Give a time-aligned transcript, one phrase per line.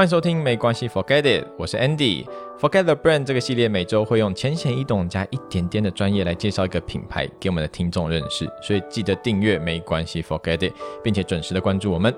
[0.00, 2.24] 欢迎收听，没关系，Forget it，我是 Andy。
[2.58, 10.72] Forget the brand 这个系列每周会用浅显易懂加一点点的专业来介绍一个品牌给我们的听众认识，所以记得订阅没关系，Forget it，
[11.04, 12.14] 并且准时的关注我们。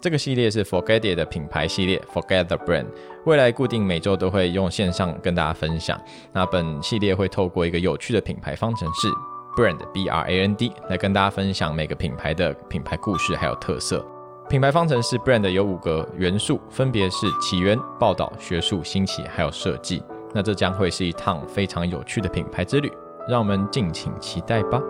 [0.00, 2.86] 这个系列是 Forget it 的品牌系列，Forget the brand。
[3.24, 6.00] 未来固定每周都会用线上跟大家分享。
[6.32, 9.08] 那本系列会透过一个有趣的品牌方程式。
[9.56, 14.04] Brand B R A N D 来跟大家分享每个品牌的品牌故事还有特色。
[14.48, 20.02] 品牌方程式 Brand 有五个元素，分别是起源、报道、学术、兴起还有设计。
[20.32, 22.92] 那这将会是一趟非常有趣的品牌之旅，
[23.28, 24.80] 让我们敬请期待吧。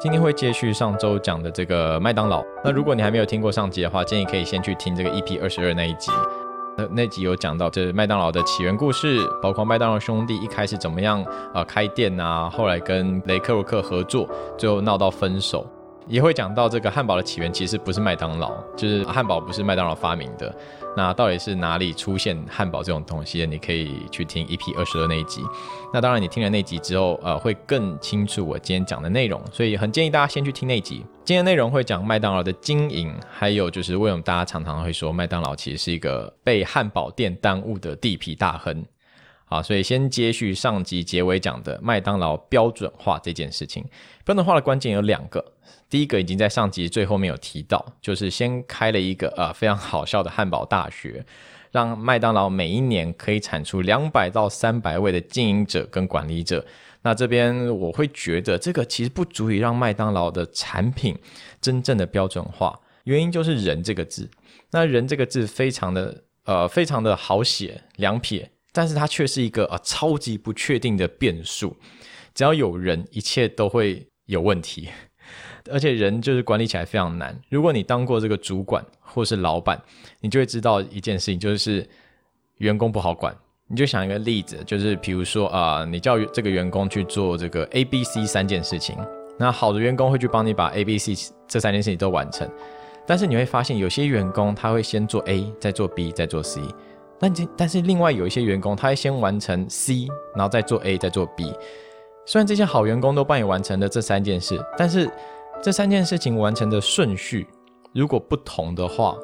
[0.00, 2.44] 今天会接续上周讲的这个麦当劳。
[2.62, 6.10] 那如果你还没有听过上集的话，建议可以先去听这个 EP 二十二那一集。
[6.76, 11.22] 那那集有讲到，就是麦当劳的起源故事，包括麦当劳兄弟一开始怎么样
[11.52, 15.66] 啊开店啊，后来跟雷克鲁克合作，最后闹到分手。
[16.06, 20.54] 也会讲到这个汉堡的起源其实不是麦当劳，就是汉堡不是麦当劳发明的。
[20.96, 23.44] 那到底是哪里出现汉堡这种东西？
[23.46, 25.42] 你可以去听 EP 二十二那一集。
[25.92, 29.42] 那当然，你听了那集之后，呃，会更清楚我今天讲的内容。
[29.50, 31.04] 所以很建议大家先去听那集。
[31.24, 38.84] 今天内容会讲麦当劳的经营，还有就是为什么大家常常会说麦当劳其实是一个被汉堡店耽误的地皮大亨。
[39.46, 43.84] 好，所以先接续上集结尾讲的麦当劳标准化这件事情。
[44.24, 45.52] 标准化的关键有两个。
[45.90, 51.24] 第一个已经在上集最后面有提到，就是先开了一个呃非常好笑的汉堡大学，
[51.70, 56.64] 让麦当劳每一年可以产出两百到三百位的经营者跟管理者。
[57.02, 61.16] 那这边我会觉得这个其实不足以让麦当劳的产品
[61.60, 64.28] 真正的标准化，原因就是“人”这个字。
[64.70, 71.74] 那“人”这个字非常的呃非常的好写两撇，但是它却是一个啊超级不确定的变数。
[72.34, 74.90] 只要有人，一切都会有问题。
[75.72, 77.34] 而且人就是管理起来非常难。
[77.48, 79.80] 如果你当过这个主管或是老板，
[80.20, 81.88] 你就会知道一件事情，就是
[82.58, 83.34] 员工不好管。
[83.66, 88.94] 你就想一个例子，就是比如说啊，你叫这个员工去做这个 A、B、C 三件事情，
[89.38, 91.14] 那好的员工会去帮你把 A、B、C
[91.48, 92.46] 这三件事情都完成。
[93.06, 96.60] 但是你会发现，有些员工他会先做 A，再做 B，再做 C。
[97.20, 101.52] 那这但是另外有一些员工，他会先完成 C，然后再做 A，再做 B。
[102.26, 105.10] 虽然这些好员工都帮你完成了这三件事，但是
[105.62, 107.46] 这三件事情完成的顺序
[107.92, 109.16] 如果不同的话，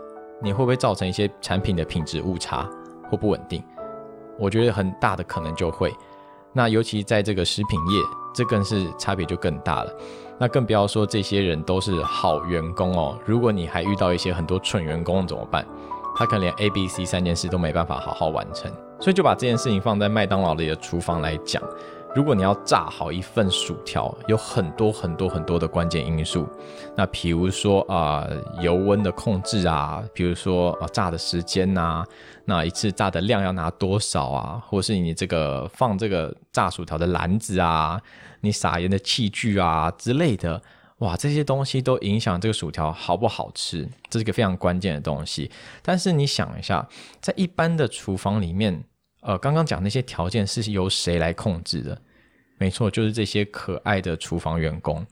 [0.43, 2.69] 你会不会造成一些产品的品质误差
[3.11, 3.63] 或不稳定？
[4.39, 5.93] 我觉得很大的可能就会。
[6.53, 8.01] 那尤其在这个食品业，
[8.35, 9.93] 这更是差别就更大了。
[10.39, 13.19] 那更不要说这些人都是好员工哦。
[13.25, 15.67] 如果你还遇到一些很多蠢员工怎么办？
[16.21, 18.71] 他可能连 A、B、C 三件事都没办法好好完成。
[19.01, 21.63] 所以就把这件事情放在麦当劳里的厨房来讲。
[22.15, 26.47] 如果你要炸好一份薯条，有很多很多很多的关键因素。
[26.95, 28.29] 那比如说啊，
[28.61, 32.05] 油温的控制啊，比如说啊，炸的时间呐，
[32.45, 37.99] 那一次炸的量要拿多少啊，或是你这个放这个炸薯条的篮子啊，
[38.43, 40.61] 你撒盐的器具啊之类的，
[41.01, 45.51] 哇，这些东西都影响这个薯条好不好吃，这是一个非常关键的东西。
[45.83, 46.89] 但是你想一下，
[47.21, 48.83] 在一般的厨房里面。
[49.23, 52.01] 呃，刚刚讲那些条件是由谁来控制的？
[52.57, 55.07] 没错，就是这些可爱的厨房员工。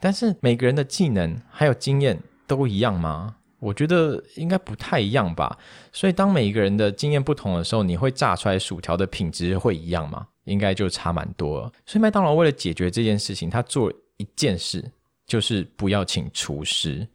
[0.00, 3.36] 但是每个人的技能还有经验都一样吗？
[3.58, 5.58] 我觉得应该不太一样吧。
[5.92, 10.28] 所以当每一个人的经验不同的时候，你会炸出来薯条的品质会一样吗？
[10.44, 11.70] 应该就差蛮多。
[11.84, 14.90] 所以麦当劳为了解决这件事情，他做一件事，
[15.26, 17.06] 就是不要请厨师。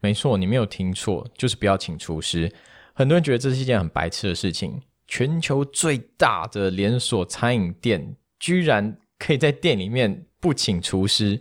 [0.00, 2.52] 没错，你没有听错，就是不要请厨师。
[2.94, 4.80] 很多人觉得这是一件很白痴的事情。
[5.06, 11.40] 全球最大的连锁餐饮店居然可以在店里面不请厨师，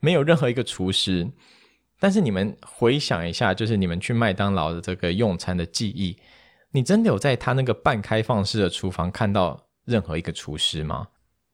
[0.00, 1.30] 没有任何一个厨师。
[1.98, 6.18] 但是你们回想一下，就是你们去麦当劳的这个用餐的记忆，
[6.72, 11.08] 你真的有在他那个半开放式的厨房看到任何一个厨师吗？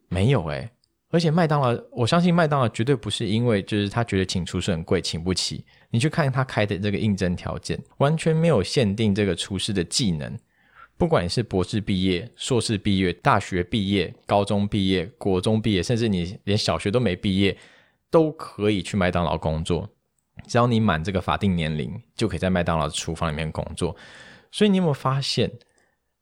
[0.08, 0.71] 没有诶。
[1.12, 5.62] 而且麦当劳，我相信麦当劳绝对不是因为就是他觉得请厨师很贵，请不起。
[5.90, 10.38] 你去看他开的这个应征条件，完全没有限定这个厨师的技能。
[10.96, 17.54] 不管你是博士毕业、硕士毕业、大学毕业、高中毕业、国中毕业，甚至你连小学都没毕业，
[18.10, 19.86] 都可以去麦当劳工作。
[20.46, 23.94] 只要你满这个法定年龄，就可以在麦当劳的厨房里面工作。
[24.50, 25.50] 所以你有没有发现，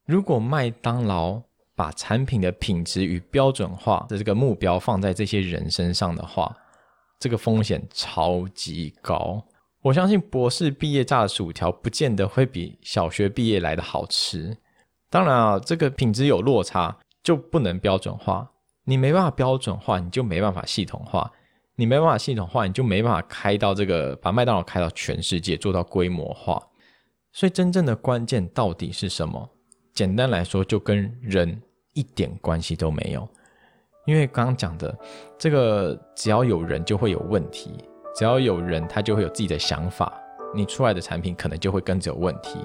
[0.05, 1.41] 如果麦当劳
[1.81, 6.55] 把产品的品质与标准化的这个目标放在这些人身上的话，
[7.19, 9.43] 这个风险超级高。
[9.81, 14.55] 我相信博士毕业炸的薯条不见得会比小学毕业来的好吃。
[15.09, 18.47] 当然啊，这个品质有落差就不能标准化。
[18.85, 21.33] 你没办法标准化，你就没办法系统化。
[21.77, 26.63] 你没办法系统化，你就没办法开到这个把麦当劳开到全世界，做到规模化。
[27.33, 29.49] 所以真正的关键到底是什么？
[29.95, 31.63] 简单来说，就跟人
[31.93, 33.29] 一点关系都没有。
[34.07, 34.97] 因为刚刚讲的
[35.39, 37.73] 这个，只要有人就会有问题，
[38.17, 40.13] 只要有人他就会有自己的想法，
[40.55, 42.59] 你出来的产品可能就会跟着有问题。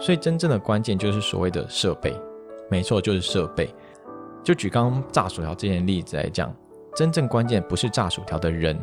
[0.00, 2.18] 所以真正的关键就是所谓的设备，
[2.70, 3.72] 没错，就是设备。
[4.42, 6.52] 就举刚刚炸薯条这件例子来讲，
[6.96, 8.76] 真正关键不是炸薯条的人，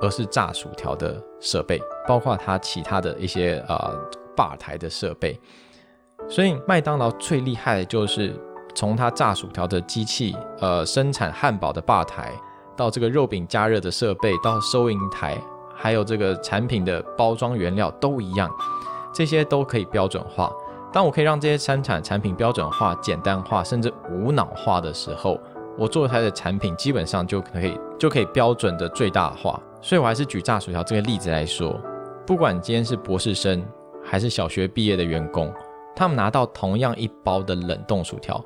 [0.00, 3.94] 而是炸薯条的设备，包括它其他的一些呃
[4.34, 5.38] 吧台的设备。
[6.28, 8.34] 所以麦当劳最厉害的就是
[8.74, 12.32] 从它炸薯条的机器，呃，生产汉堡的吧台，
[12.76, 15.36] 到这个肉饼加热的设备，到收银台，
[15.74, 18.50] 还有这个产品的包装原料都一样，
[19.12, 20.50] 这些都可以标准化。
[20.92, 25.38] 当我可以让这些生产产品标准化、简单化，甚至无脑化的时候，
[25.78, 29.60] 我做出来的产品基本上就可以就可以标准的最大化。
[29.80, 31.80] 所以我还是举炸薯条这个例子来说，
[32.26, 33.64] 不管今天是博士生
[34.04, 35.52] 还是小学毕业的员工，
[35.94, 38.44] 他们拿到同样一包的冷冻薯条，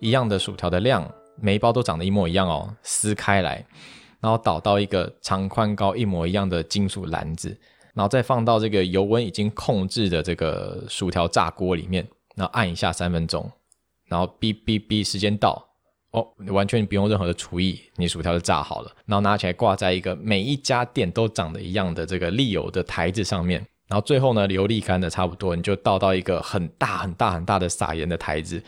[0.00, 1.08] 一样的薯条的量，
[1.40, 3.64] 每一包都长得一模一样哦，撕开来，
[4.20, 7.56] 然后倒到一个长宽高一模一样的金属篮子。
[7.94, 12.06] 然后再放到这个油温已经控制的这个薯条炸锅里面，
[12.36, 13.50] 然后按一下三分钟，
[14.06, 15.68] 然后哔哔哔，时间到
[16.12, 18.92] 哦，完全不用任何的厨艺，你薯条就炸好了。
[19.04, 28.62] 然后拿起来挂在一个每一家店都长得一样的这个沥油的台子上面，然后最后呢流沥干的差不多，你就倒到一个很大很大很大的撒盐的台子。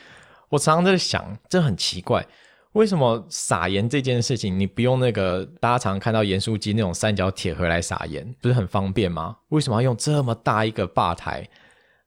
[0.50, 2.26] 我常常在想，这很奇怪。
[2.72, 9.36] 为什么撒盐这件事情，你不用那个大家常看到盐酥鸡那种三角铁盒来撒盐，不是很方便吗？
[9.48, 11.48] 为什么要用这么大一个吧台，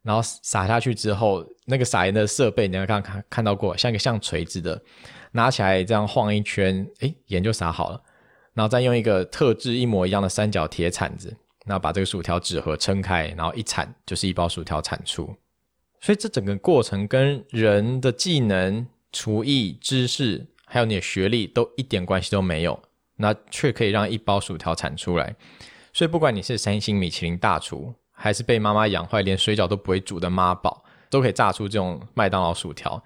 [0.04, 4.82] 然后撒下去之后，那个撒盐的设备，你要看看看到过，像一个像锤子的，
[5.34, 8.02] 拿起来这样晃一圈，诶，盐就撒好了，
[8.54, 11.36] 然后再用一个特制一模一样的三角铁铲子，
[11.66, 15.36] 然后把这个薯条纸盒撑开，然后一铲就是一包薯条铲出。
[16.04, 20.46] 所以这整个过程跟人的技能、厨艺、知识。
[20.66, 22.82] 还有你的学历都一点关系都没有，
[23.18, 25.36] 那却可以让一包薯条产出来。
[25.94, 33.02] 所以不管你是三星米其林大厨，还是被妈妈养坏连水饺都不会煮的妈宝，都可以炸出这种麦当劳薯条。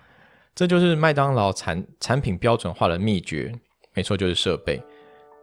[0.56, 3.54] 这就是麦当劳产产品标准化的秘诀。
[3.94, 4.82] 没错，就是设备。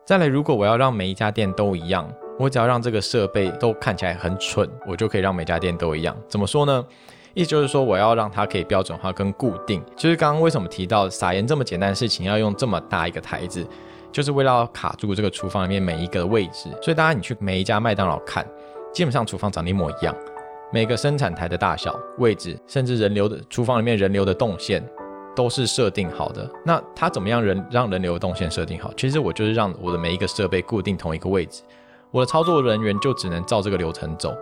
[0.07, 6.17] 再来，如果我要让每一家店都一样，我只要让这个设备都看起来很蠢，我就可以让每家店都一样。
[6.27, 6.87] 怎么说呢？
[7.35, 9.83] 意思就是说，我要让它可以标准化跟固定。
[9.97, 13.67] 就是刚刚为什么提到撒盐这么简单的事情，要用这么大一个台子，
[14.13, 16.71] 就是为了要卡住这个厨房里面每一个位置。
[16.81, 18.47] 所以大家你去每一家麦当劳看，
[18.93, 20.15] 基本上厨房长得一模一样，
[20.73, 24.81] 每个生产台的大小、位置，甚至人流的厨房里面人流的动线，
[25.35, 26.49] 都是设定好的。
[26.65, 28.93] 那它怎么样人让人流动线设定好？
[28.97, 31.63] 其实我就是让我的每一个设备固定同一个位置，
[32.13, 34.33] 我的操作人员就只能照这个流程走。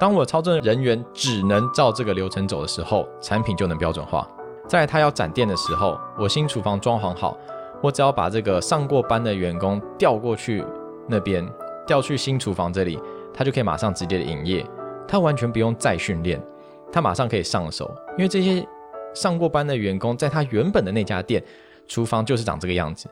[0.00, 4.26] 当我操作人员只能照这个流程走的时候，产品就能标准化。
[4.66, 7.36] 在他要展店的时候，我新厨房装潢好，
[7.82, 10.64] 我只要把这个上过班的员工调过去
[11.06, 11.46] 那边，
[11.86, 12.98] 调去新厨房这里，
[13.34, 14.64] 他就可以马上直接的营业，
[15.06, 16.42] 他完全不用再训练，
[16.90, 17.94] 他马上可以上手。
[18.16, 18.66] 因为这些
[19.12, 21.44] 上过班的员工在他原本的那家店，
[21.86, 23.06] 厨房就是长这个样子。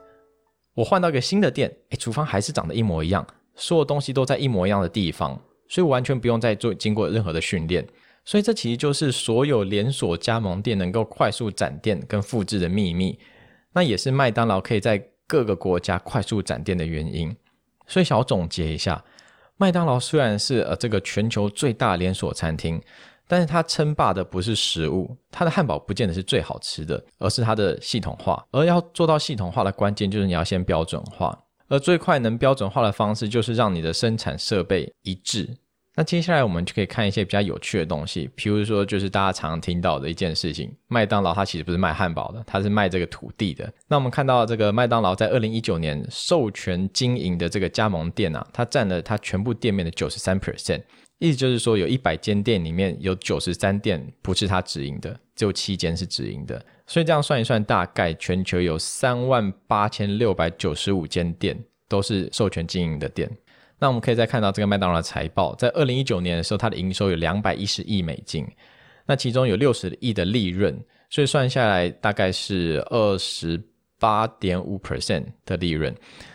[0.73, 5.39] 我换到一个新的店，哎，厨房还是长得一模一样，所有东西都在一模一样的地方。
[5.69, 7.87] 所以完全不用再做经过任何的训练，
[8.25, 13.17] 所以这其实就是所有连锁加盟店能够快速展店跟复制的秘密，
[13.73, 17.33] 那也是麦当劳可以在各个国家快速展店的原因。
[17.85, 19.03] 所以小总结一下，
[19.57, 22.81] 麦当劳虽然是呃这个全球最大连锁餐厅，
[23.27, 28.43] 但是它称霸的不是食物，它的汉堡不见得是最好吃的，而是它的系统化。
[28.51, 31.37] 而要做到系统化的关键就是你要先标准化。
[31.69, 35.57] 而最快能标准化的方式，就是让你的生产设备一致。
[35.95, 43.69] 那接下来我们就可以看一些比较有趣的东西，譬如说，就是大家常听到的一件事情：麦当劳它其实不是卖汉堡的，它是卖这个土地的。
[43.87, 50.81] 那我们看到这个麦当劳在二零一九年授权经营的这个加盟店啊，它占了它全部店面的九十三 percent，
[51.19, 56.65] 意思就是说，有一百间店里面有九十三店不是它直营的，只有七间是直营的。
[56.87, 61.57] 所以这样算一算，大概全球有三万八千六百九十五间店
[61.87, 63.29] 都是授权经营的店。
[63.77, 68.47] 那我们可以再看到这个麦当劳财报，在二零一九年的时候，它的营收有两百一十亿美金，
[69.05, 70.77] 那其中有六十亿的利润，
[71.09, 73.61] 所以算下来大概是二十
[73.99, 75.93] 八点五 percent 的利润。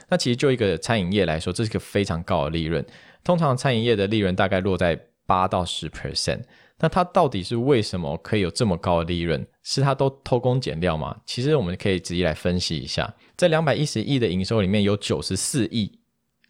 [0.08, 2.84] 那其实就一个餐饮业来说，这是个非常高的利润。
[3.24, 6.42] 通常餐饮业的利润大概落在八到十 percent。
[6.78, 9.46] 那它到底是为什么可以有这么高的利润？
[9.62, 11.16] 是它都偷工减料吗？
[11.24, 15.90] 其实我们可以直接来分析一下，在两百一十亿的营收里面有九十四亿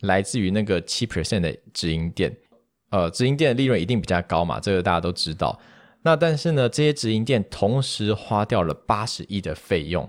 [0.01, 2.35] 来自于那个七 percent 的直营店。
[2.91, 5.59] 呃，直营店的利润一定比较高嘛，这个大家都知道。
[6.03, 10.09] 那但是呢，这些直营店同时花掉了八十亿的费用，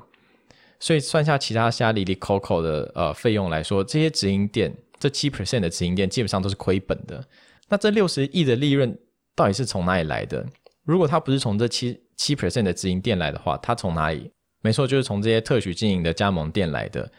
[0.80, 7.24] 所以算下其他虾里里 Coco 的呃费用来说，这些直营店这七 percent 的直营店基本上都是亏本的。
[7.70, 8.98] 那这六十亿的利润
[9.36, 10.46] 到底是从哪里来的？
[10.84, 14.32] 如果它不是从这七七 percent 的直营店来的话，它从哪里？
[14.62, 17.12] 没错，就是从这些特许经营的加盟店来的。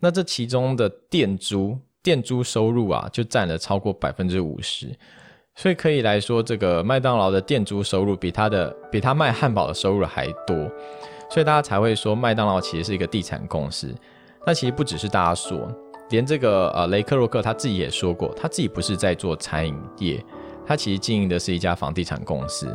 [0.00, 1.78] 那这其中的店租。
[2.04, 4.92] 店租收入啊，就占了超过百分之五十，
[5.54, 10.68] 所以可以来说，这个麦当劳的店租收入比它的比它卖汉堡的收入还多，
[11.30, 13.94] 所以大家才会说麦当劳其实是一个地产公司。
[14.44, 15.72] 那其实不只是大家说，
[16.10, 20.24] 连这个呃雷克洛克他自己也说过，他自己不是在做餐饮业，
[20.66, 22.74] 他其实经营的是一家房地产公司。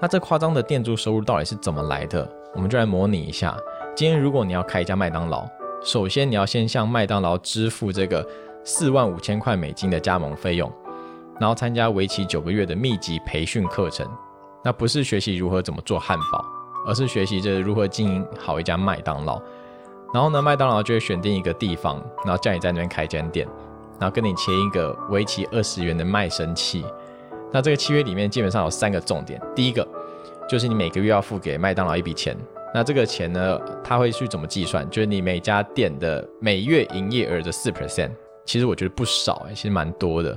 [0.00, 2.28] 那这夸张的店租收入到底是怎么来的？
[2.54, 3.56] 我们就来模拟一下。
[3.94, 5.46] 今天如果你要开一家麦当劳，
[5.84, 8.26] 首先你要先向麦当劳支付这个。
[8.64, 10.70] 四万五千块美金的加盟费用，
[11.40, 14.06] 然后参加为期九个月的密集培训课程。
[14.62, 16.44] 那不是学习如何怎么做汉堡，
[16.86, 19.40] 而是学习着如何经营好一家麦当劳。
[20.12, 23.46] 然后呢，麦当劳就会选定一个地方，然后叫你在那边开一间店，
[24.00, 26.84] 然后跟你签一个为期二十元的卖身契。
[27.52, 29.86] 那这个契约里面基本上有三个重点，第一个
[30.48, 32.36] 就是你每个月要付给麦当劳一笔钱。
[32.74, 34.88] 那这个钱呢，他会去怎么计算？
[34.90, 38.10] 就是你每家店的每月营业额的四 percent。
[38.44, 40.30] 其实我觉得不少，其实蛮多的。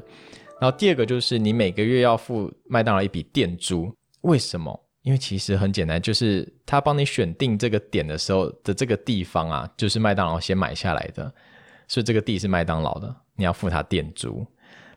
[0.59, 3.89] 然后第二个就是你每个月要付麦当劳一笔店租，
[4.21, 4.77] 为什么？
[5.03, 11.33] 因为其实很简单，就是他帮你选定这个点的时候的这个地方啊，就是麦当劳先买下来的，
[11.87, 14.45] 所以这个地是麦当劳的，你要付他店租。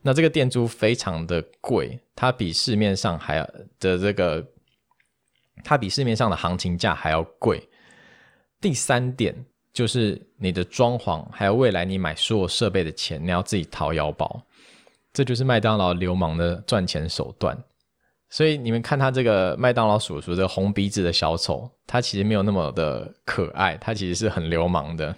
[0.03, 3.45] 那这个店租非常的贵，它比市面上还要
[3.81, 4.47] 的这个，
[5.63, 7.69] 它比市面上的行情价还要贵。
[8.61, 9.45] 第三点。
[9.75, 14.41] 就是你的装潢，还有未来你买所有设备的钱，你要自己掏腰包。
[15.13, 17.61] 这就是麦当劳流氓的赚钱手段。
[18.31, 25.15] 所以你们看他这个麦当劳叔叔这个红鼻子的小丑，他其实没有那么的可爱，他其实是很流氓的。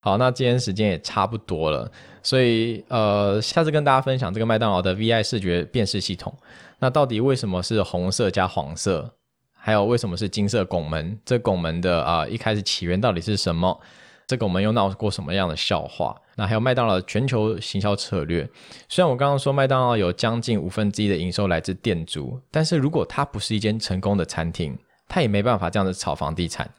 [0.00, 1.90] 好，那今天时间也差不多了，
[2.22, 6.32] 所以呃，下次跟大家分享这个麦当劳的 VI 视觉辨识系统。
[6.78, 9.12] 那到底为什么是红色加黄色？
[9.52, 11.18] 还有为什么是金色拱门？
[11.24, 13.80] 这拱门的啊，一开始起源到底是什么？
[14.28, 16.14] 这个我们又闹过什么样的笑话？
[16.36, 18.48] 那还有麦当劳全球行销策略。
[18.86, 26.70] 虽然我刚刚说麦当劳有将近五分之一的营收来自店租，但是如果它不是一间成功的餐厅，它也没办法这样子炒房地产。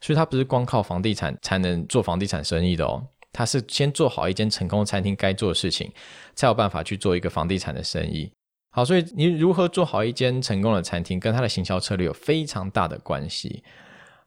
[0.00, 5.90] 所以它不是光靠房地产才能做房地产生意的哦，它是先做好一间成功餐厅该做的事情，
[6.34, 8.30] 才有办法去做一个房地产的生意。
[8.70, 13.62] 好，所以你如何做好一间成功的餐厅，跟它的行销策略有非常大的关系。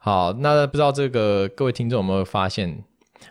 [0.06, 2.84] 好，那不知道这个各位听众有没有发现，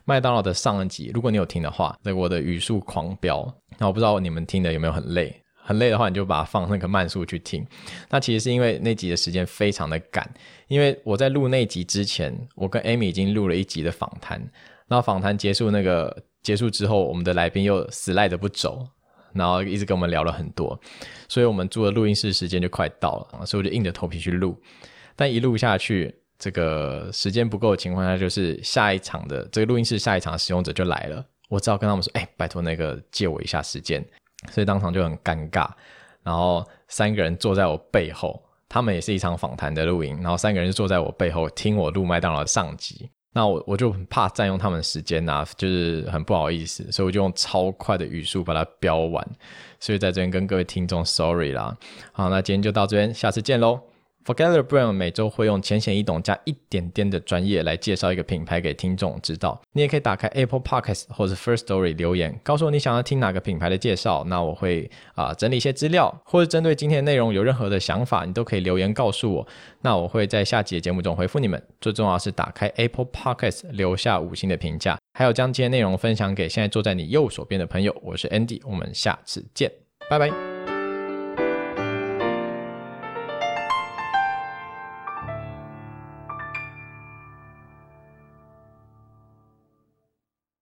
[0.05, 3.47] 麦当劳的上一集，如果你有听的话，那我的语速狂飙。
[3.79, 7.65] 那我不知道你们听的有没有很累，很累的话，你就把它放那个慢速去听。
[8.11, 10.29] 那其实是因为那集的时间非常的赶，
[10.67, 14.45] 因为我在录那集之前，我跟 Amy 已经录了一集的访谈，
[14.89, 18.85] 那访谈结束那个结束之后，我们的来宾又死赖着不走。
[19.33, 20.77] 然后一直跟我们聊了很多，
[21.29, 24.61] 所以我们租的录音室时间就快到了，所以我就硬着头皮去录。
[25.15, 26.13] 但一录下去，
[26.45, 34.05] 这个时间不够的情况下，就是下一场的这个录音室下一场使用者就来了，我只好跟他们说：“哎，拜托那个借我一下时间。”
[34.53, 35.67] 所以当场就很尴尬。
[36.23, 43.09] 然后三个人坐在我背后，他们也是一场访谈的录音，然后三个人就坐在我背后听我录麦当劳的上集。
[43.33, 49.27] 那我我就很怕占用他们时间呐，就是很不好意思，所以我就用超快的语速把它标完，
[49.81, 51.75] 所以在这边跟各位听众 sorry 啦。
[52.13, 53.81] 好，那今天就到这边，下次见喽。
[54.25, 59.61] Forgetter Brand 每周会用浅显易懂加一点点的专业来介绍一个品牌给听众知道。
[59.73, 64.25] 你也可以打开 Apple Podcast 或者 First Story 留言，告诉我你想要听哪个品牌的介绍。
[64.25, 69.47] 那我会啊整理一些资料，或者针对今天的内容有任何的想法，你都可以留言告诉我。
[69.83, 71.63] 那我会在下集的节目中回复你们。
[71.81, 77.95] 最重要是打开 Apple Podcast 留下五星的评价，还有将今天内容分享给现在坐在你右手边的朋友。
[78.03, 79.71] 我是 Andy，我们下次见，
[80.09, 80.54] 拜拜。